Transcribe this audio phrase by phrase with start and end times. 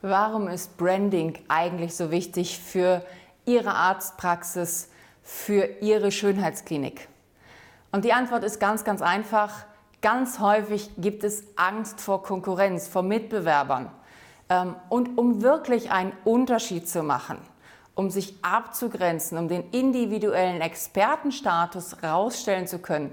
[0.00, 3.04] Warum ist Branding eigentlich so wichtig für
[3.44, 4.90] Ihre Arztpraxis,
[5.24, 7.08] für Ihre Schönheitsklinik?
[7.90, 9.64] Und die Antwort ist ganz, ganz einfach.
[10.00, 13.90] Ganz häufig gibt es Angst vor Konkurrenz, vor Mitbewerbern.
[14.48, 17.38] Ähm, und um wirklich einen Unterschied zu machen,
[17.96, 23.10] um sich abzugrenzen, um den individuellen Expertenstatus rausstellen zu können,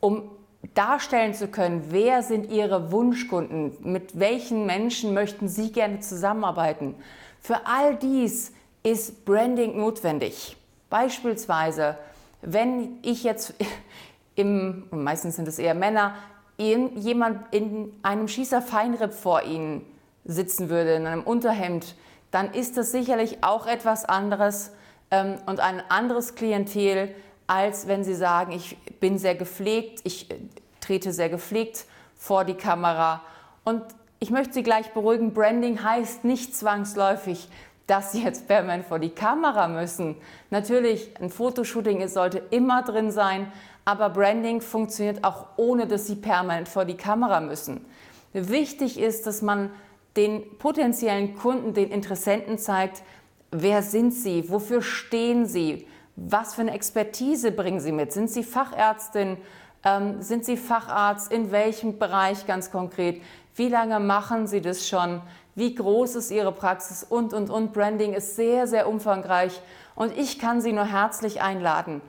[0.00, 0.30] um
[0.74, 6.94] darstellen zu können, wer sind Ihre Wunschkunden, mit welchen Menschen möchten Sie gerne zusammenarbeiten.
[7.40, 10.56] Für all dies ist Branding notwendig.
[10.90, 11.96] Beispielsweise,
[12.42, 13.54] wenn ich jetzt
[14.34, 16.14] im, meistens sind es eher Männer,
[16.58, 19.84] jemand in einem Schießerfeinripp vor Ihnen
[20.24, 21.94] sitzen würde, in einem Unterhemd,
[22.30, 24.72] dann ist das sicherlich auch etwas anderes
[25.10, 27.14] ähm, und ein anderes Klientel,
[27.46, 30.34] als wenn Sie sagen, ich bin sehr gepflegt, ich äh,
[30.80, 31.86] trete sehr gepflegt
[32.16, 33.22] vor die Kamera.
[33.64, 33.82] Und
[34.18, 37.48] ich möchte Sie gleich beruhigen, Branding heißt nicht zwangsläufig,
[37.86, 40.16] dass Sie jetzt permanent vor die Kamera müssen.
[40.50, 43.52] Natürlich, ein Fotoshooting sollte immer drin sein,
[43.84, 47.84] aber Branding funktioniert auch ohne, dass Sie permanent vor die Kamera müssen.
[48.32, 49.70] Wichtig ist, dass man
[50.16, 53.02] den potenziellen Kunden, den Interessenten zeigt,
[53.50, 55.86] wer sind Sie, wofür stehen Sie,
[56.16, 58.12] was für eine Expertise bringen Sie mit?
[58.12, 59.36] Sind Sie Fachärztin?
[59.84, 61.30] Ähm, sind Sie Facharzt?
[61.30, 63.22] In welchem Bereich ganz konkret?
[63.54, 65.20] Wie lange machen Sie das schon?
[65.54, 67.04] Wie groß ist Ihre Praxis?
[67.04, 67.72] Und, und, und.
[67.72, 69.60] Branding ist sehr, sehr umfangreich.
[69.94, 72.00] Und ich kann Sie nur herzlich einladen,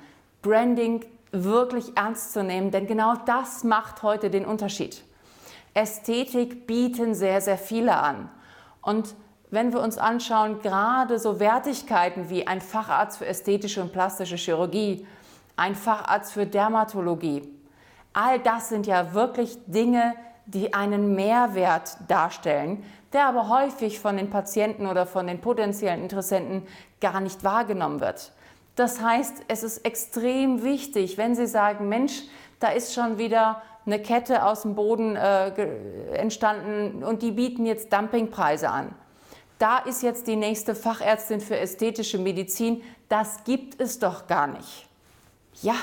[0.42, 5.04] Branding wirklich ernst zu nehmen, denn genau das macht heute den Unterschied.
[5.74, 8.30] Ästhetik bieten sehr, sehr viele an.
[8.82, 9.16] Und
[9.50, 15.08] wenn wir uns anschauen, gerade so Wertigkeiten wie ein Facharzt für ästhetische und plastische Chirurgie,
[15.56, 17.44] ein Facharzt für Dermatologie,
[18.14, 24.30] all das sind ja wirklich Dinge, die einen Mehrwert darstellen, der aber häufig von den
[24.30, 26.68] Patienten oder von den potenziellen Interessenten
[27.00, 28.34] gar nicht wahrgenommen wird.
[28.76, 32.24] Das heißt, es ist extrem wichtig, wenn Sie sagen, Mensch,
[32.60, 35.52] da ist schon wieder eine Kette aus dem Boden äh,
[36.14, 38.94] entstanden und die bieten jetzt Dumpingpreise an
[39.60, 42.84] da ist jetzt die nächste Fachärztin für ästhetische Medizin.
[43.10, 44.88] Das gibt es doch gar nicht.
[45.62, 45.76] Ja,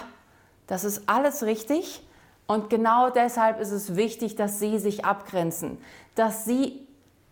[0.66, 2.02] das ist alles richtig.
[2.46, 5.78] Und genau deshalb ist es wichtig, dass Sie sich abgrenzen,
[6.14, 6.86] dass Sie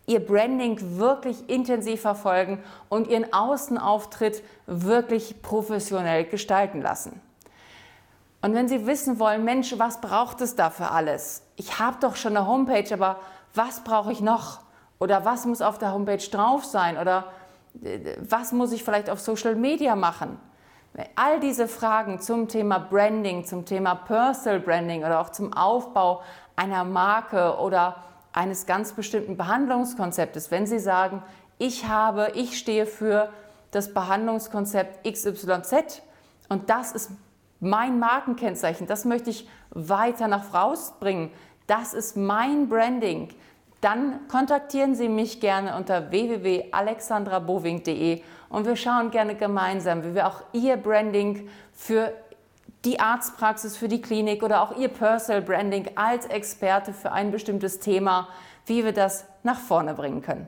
[0.06, 7.20] Ihr Branding wirklich intensiv verfolgen und Ihren Außenauftritt wirklich professionell gestalten lassen.
[8.40, 11.42] Und wenn Sie wissen wollen, Mensch, was braucht es da für alles?
[11.54, 13.20] Ich habe doch schon eine Homepage, aber
[13.54, 14.60] was brauche ich noch?
[15.02, 16.96] Oder was muss auf der Homepage drauf sein?
[16.96, 17.24] Oder
[17.82, 20.38] äh, was muss ich vielleicht auf Social Media machen?
[21.16, 26.22] All diese Fragen zum Thema Branding, zum Thema Personal Branding oder auch zum Aufbau
[26.54, 27.96] einer Marke oder
[28.32, 31.24] eines ganz bestimmten Behandlungskonzeptes, wenn Sie sagen,
[31.58, 33.30] ich habe, ich stehe für
[33.72, 36.02] das Behandlungskonzept XYZ
[36.48, 37.10] und das ist
[37.58, 41.32] mein Markenkennzeichen, das möchte ich weiter nach rausbringen,
[41.66, 43.30] das ist mein Branding,
[43.82, 50.42] dann kontaktieren Sie mich gerne unter www.alexandraboving.de und wir schauen gerne gemeinsam, wie wir auch
[50.52, 52.12] Ihr Branding für
[52.84, 57.80] die Arztpraxis, für die Klinik oder auch Ihr Personal Branding als Experte für ein bestimmtes
[57.80, 58.28] Thema,
[58.66, 60.46] wie wir das nach vorne bringen können.